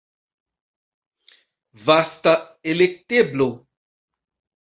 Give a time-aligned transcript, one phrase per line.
[1.89, 2.33] Vasta
[2.71, 3.49] elekteblo.